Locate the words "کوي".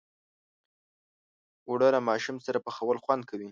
3.29-3.49